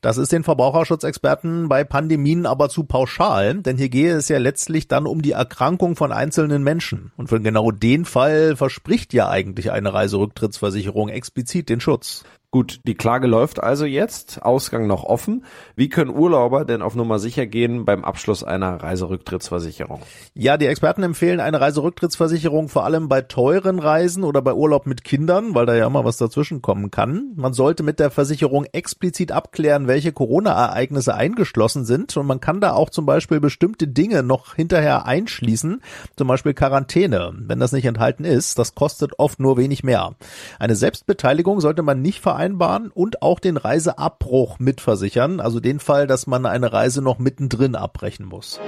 Das 0.00 0.16
ist 0.16 0.30
den 0.30 0.44
Verbraucherschutzexperten 0.44 1.68
bei 1.68 1.82
Pandemien 1.82 2.46
aber 2.46 2.68
zu 2.68 2.84
pauschal, 2.84 3.54
denn 3.54 3.76
hier 3.76 3.88
gehe 3.88 4.14
es 4.14 4.28
ja 4.28 4.38
letztlich 4.38 4.86
dann 4.86 5.06
um 5.06 5.22
die 5.22 5.32
Erkrankung 5.32 5.96
von 5.96 6.12
einzelnen 6.12 6.62
Menschen. 6.62 7.10
Und 7.16 7.28
für 7.28 7.40
genau 7.40 7.72
den 7.72 8.04
Fall 8.04 8.54
verspricht 8.54 9.12
ja 9.12 9.28
eigentlich 9.28 9.72
eine 9.72 9.92
Reiserücktrittsversicherung 9.92 11.08
explizit 11.08 11.68
den 11.68 11.80
Schutz. 11.80 12.22
Gut, 12.56 12.80
die 12.86 12.94
Klage 12.94 13.26
läuft 13.26 13.62
also 13.62 13.84
jetzt, 13.84 14.40
Ausgang 14.40 14.86
noch 14.86 15.04
offen. 15.04 15.44
Wie 15.74 15.90
können 15.90 16.08
Urlauber 16.08 16.64
denn 16.64 16.80
auf 16.80 16.94
Nummer 16.94 17.18
sicher 17.18 17.44
gehen 17.44 17.84
beim 17.84 18.02
Abschluss 18.02 18.42
einer 18.42 18.82
Reiserücktrittsversicherung? 18.82 20.00
Ja, 20.32 20.56
die 20.56 20.64
Experten 20.64 21.02
empfehlen 21.02 21.40
eine 21.40 21.60
Reiserücktrittsversicherung 21.60 22.70
vor 22.70 22.86
allem 22.86 23.10
bei 23.10 23.20
teuren 23.20 23.78
Reisen 23.78 24.24
oder 24.24 24.40
bei 24.40 24.54
Urlaub 24.54 24.86
mit 24.86 25.04
Kindern, 25.04 25.54
weil 25.54 25.66
da 25.66 25.74
ja 25.74 25.86
immer 25.86 26.06
was 26.06 26.16
dazwischen 26.16 26.62
kommen 26.62 26.90
kann. 26.90 27.32
Man 27.36 27.52
sollte 27.52 27.82
mit 27.82 28.00
der 28.00 28.10
Versicherung 28.10 28.64
explizit 28.72 29.32
abklären, 29.32 29.86
welche 29.86 30.12
Corona-Ereignisse 30.12 31.14
eingeschlossen 31.14 31.84
sind 31.84 32.16
und 32.16 32.26
man 32.26 32.40
kann 32.40 32.62
da 32.62 32.72
auch 32.72 32.88
zum 32.88 33.04
Beispiel 33.04 33.38
bestimmte 33.38 33.86
Dinge 33.86 34.22
noch 34.22 34.54
hinterher 34.54 35.04
einschließen, 35.04 35.82
zum 36.16 36.26
Beispiel 36.26 36.54
Quarantäne. 36.54 37.34
Wenn 37.36 37.60
das 37.60 37.72
nicht 37.72 37.84
enthalten 37.84 38.24
ist, 38.24 38.58
das 38.58 38.74
kostet 38.74 39.18
oft 39.18 39.40
nur 39.40 39.58
wenig 39.58 39.84
mehr. 39.84 40.14
Eine 40.58 40.74
Selbstbeteiligung 40.74 41.60
sollte 41.60 41.82
man 41.82 42.00
nicht 42.00 42.22
vereinbaren 42.22 42.45
vereinbaren 42.46 42.90
und 42.92 43.22
auch 43.22 43.40
den 43.40 43.56
Reiseabbruch 43.56 44.58
mitversichern, 44.58 45.40
also 45.40 45.60
den 45.60 45.80
Fall, 45.80 46.06
dass 46.06 46.26
man 46.26 46.46
eine 46.46 46.72
Reise 46.72 47.02
noch 47.02 47.18
mittendrin 47.18 47.74
abbrechen 47.74 48.26
muss. 48.26 48.60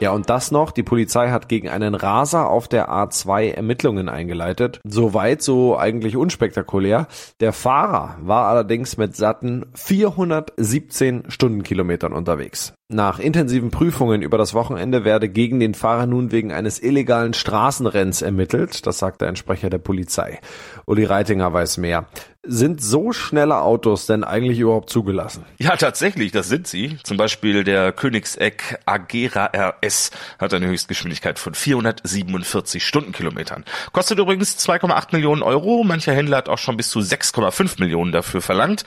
Ja, 0.00 0.12
und 0.12 0.30
das 0.30 0.52
noch, 0.52 0.70
die 0.70 0.84
Polizei 0.84 1.30
hat 1.30 1.48
gegen 1.48 1.68
einen 1.68 1.96
Raser 1.96 2.48
auf 2.48 2.68
der 2.68 2.88
A2 2.88 3.50
Ermittlungen 3.50 4.08
eingeleitet. 4.08 4.80
Soweit 4.84 5.42
so 5.42 5.76
eigentlich 5.76 6.16
unspektakulär. 6.16 7.08
Der 7.40 7.52
Fahrer 7.52 8.16
war 8.20 8.46
allerdings 8.46 8.96
mit 8.96 9.16
satten 9.16 9.66
417 9.74 11.24
Stundenkilometern 11.28 12.12
unterwegs. 12.12 12.74
Nach 12.90 13.18
intensiven 13.18 13.70
Prüfungen 13.70 14.22
über 14.22 14.38
das 14.38 14.54
Wochenende 14.54 15.04
werde 15.04 15.28
gegen 15.28 15.58
den 15.58 15.74
Fahrer 15.74 16.06
nun 16.06 16.30
wegen 16.30 16.52
eines 16.52 16.80
illegalen 16.80 17.34
Straßenrenns 17.34 18.22
ermittelt, 18.22 18.86
das 18.86 18.98
sagte 18.98 19.26
ein 19.26 19.36
Sprecher 19.36 19.68
der 19.68 19.78
Polizei. 19.78 20.38
Uli 20.86 21.04
Reitinger 21.04 21.52
weiß 21.52 21.76
mehr. 21.76 22.06
Sind 22.50 22.82
so 22.82 23.12
schnelle 23.12 23.60
Autos 23.60 24.06
denn 24.06 24.24
eigentlich 24.24 24.58
überhaupt 24.58 24.88
zugelassen? 24.88 25.44
Ja, 25.58 25.76
tatsächlich, 25.76 26.32
das 26.32 26.48
sind 26.48 26.66
sie. 26.66 26.96
Zum 27.02 27.18
Beispiel 27.18 27.62
der 27.62 27.92
Königseck 27.92 28.80
Agera 28.86 29.50
RS 29.54 30.10
hat 30.38 30.54
eine 30.54 30.66
Höchstgeschwindigkeit 30.66 31.38
von 31.38 31.52
447 31.52 32.86
Stundenkilometern. 32.86 33.66
Kostet 33.92 34.18
übrigens 34.18 34.56
2,8 34.66 35.08
Millionen 35.12 35.42
Euro. 35.42 35.84
Mancher 35.84 36.14
Händler 36.14 36.38
hat 36.38 36.48
auch 36.48 36.56
schon 36.56 36.78
bis 36.78 36.88
zu 36.88 37.00
6,5 37.00 37.80
Millionen 37.80 38.12
dafür 38.12 38.40
verlangt. 38.40 38.86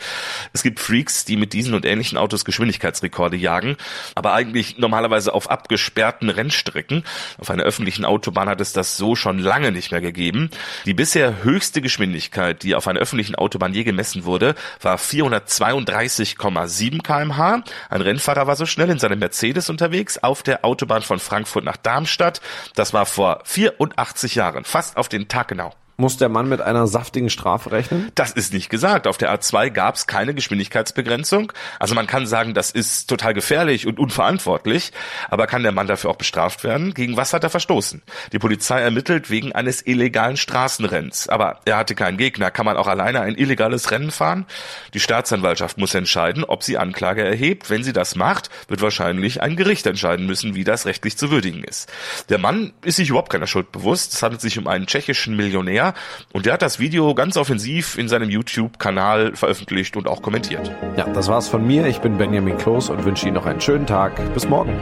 Es 0.54 0.64
gibt 0.64 0.80
Freaks, 0.80 1.26
die 1.26 1.38
mit 1.38 1.54
diesen 1.54 1.76
und 1.76 1.86
ähnlichen 1.86 2.18
Autos 2.18 2.46
Geschwindigkeitsrekorde 2.46 3.38
jagen, 3.38 3.78
aber 4.16 4.34
eigentlich 4.34 4.80
normalerweise 4.80 5.36
auf 5.36 5.52
abgesperrten 5.52 6.32
Rennstrecken. 6.32 7.04
Auf 7.38 7.52
einer 7.52 7.62
öffentlichen 7.62 8.06
Autobahn 8.06 8.50
hat 8.50 8.60
es 8.60 8.74
das 8.74 8.98
so 8.98 9.16
schon 9.16 9.38
lange 9.38 9.72
nicht 9.72 9.92
mehr 9.92 10.02
gegeben. 10.02 10.50
Die 10.88 10.96
bisher 10.96 11.44
höchste 11.44 11.84
Geschwindigkeit, 11.84 12.64
die 12.64 12.74
auf 12.74 12.88
einer 12.88 13.00
öffentlichen 13.00 13.36
Autobahn 13.36 13.51
je 13.74 13.84
gemessen 13.84 14.26
wurde, 14.26 14.56
war 14.82 14.98
432,7 14.98 17.02
kmh. 17.02 17.64
Ein 17.90 18.02
Rennfahrer 18.02 18.48
war 18.48 18.56
so 18.56 18.66
schnell 18.66 18.90
in 18.90 19.00
seinem 19.00 19.20
Mercedes 19.20 19.70
unterwegs 19.70 20.18
auf 20.18 20.44
der 20.44 20.66
Autobahn 20.66 21.02
von 21.02 21.20
Frankfurt 21.20 21.64
nach 21.64 21.78
Darmstadt. 21.78 22.42
Das 22.76 22.94
war 22.94 23.06
vor 23.06 23.42
84 23.46 24.36
Jahren, 24.36 24.64
fast 24.64 24.98
auf 24.98 25.10
den 25.10 25.28
Tag 25.28 25.50
genau. 25.50 25.74
Muss 26.02 26.18
der 26.18 26.30
Mann 26.30 26.50
mit 26.50 26.62
einer 26.62 26.88
saftigen 26.88 27.30
Strafe 27.30 27.72
rechnen? 27.72 28.12
Das 28.16 28.32
ist 28.32 28.54
nicht 28.54 28.72
gesagt. 28.72 29.06
Auf 29.06 29.20
der 29.20 29.32
A2 29.32 29.70
gab 29.70 29.94
es 29.94 30.08
keine 30.08 30.34
Geschwindigkeitsbegrenzung. 30.34 31.54
Also 31.78 31.94
man 31.94 32.08
kann 32.08 32.26
sagen, 32.26 32.56
das 32.56 32.72
ist 32.72 33.06
total 33.06 33.36
gefährlich 33.36 33.86
und 33.86 34.00
unverantwortlich. 34.00 34.94
Aber 35.30 35.46
kann 35.46 35.62
der 35.62 35.72
Mann 35.72 35.86
dafür 35.86 36.10
auch 36.10 36.16
bestraft 36.16 36.64
werden? 36.64 36.96
Gegen 36.96 37.18
was 37.18 37.34
hat 37.34 37.44
er 37.44 37.52
verstoßen? 37.52 38.02
Die 38.32 38.40
Polizei 38.40 38.82
ermittelt 38.82 39.30
wegen 39.30 39.52
eines 39.52 39.86
illegalen 39.86 40.38
Straßenrenns. 40.38 41.30
Aber 41.30 41.60
er 41.66 41.78
hatte 41.78 41.94
keinen 41.94 42.18
Gegner. 42.18 42.50
Kann 42.50 42.66
man 42.66 42.78
auch 42.78 42.88
alleine 42.88 43.22
ein 43.22 43.36
illegales 43.36 43.92
Rennen 43.92 44.10
fahren? 44.10 44.48
Die 44.96 45.00
Staatsanwaltschaft 45.00 45.78
muss 45.78 45.94
entscheiden, 45.94 46.44
ob 46.44 46.64
sie 46.64 46.80
Anklage 46.80 47.24
erhebt. 47.24 47.70
Wenn 47.70 47.84
sie 47.84 47.94
das 47.94 48.16
macht, 48.16 48.50
wird 48.70 48.82
wahrscheinlich 48.82 49.44
ein 49.44 49.56
Gericht 49.56 49.86
entscheiden 49.86 50.26
müssen, 50.26 50.56
wie 50.56 50.64
das 50.64 50.88
rechtlich 50.88 51.16
zu 51.16 51.30
würdigen 51.30 51.64
ist. 51.64 51.92
Der 52.30 52.40
Mann 52.40 52.74
ist 52.84 52.96
sich 52.96 53.10
überhaupt 53.10 53.32
keiner 53.32 53.46
Schuld 53.46 53.72
bewusst. 53.72 54.14
Es 54.14 54.24
handelt 54.24 54.42
sich 54.42 54.58
um 54.58 54.66
einen 54.66 54.88
tschechischen 54.88 55.36
Millionär 55.36 55.91
und 56.34 56.46
der 56.46 56.54
hat 56.54 56.62
das 56.62 56.80
Video 56.80 57.14
ganz 57.16 57.38
offensiv 57.38 57.98
in 57.98 58.08
seinem 58.08 58.30
YouTube-Kanal 58.30 59.36
veröffentlicht 59.36 59.98
und 59.98 60.08
auch 60.08 60.22
kommentiert. 60.22 60.72
Ja, 60.98 61.06
das 61.06 61.28
war's 61.28 61.48
von 61.48 61.66
mir. 61.66 61.88
Ich 61.88 62.00
bin 62.00 62.18
Benjamin 62.18 62.58
Kloß 62.58 62.90
und 62.90 63.06
wünsche 63.06 63.26
Ihnen 63.26 63.36
noch 63.36 63.46
einen 63.46 63.62
schönen 63.62 63.86
Tag. 63.86 64.34
Bis 64.34 64.48
morgen. 64.48 64.80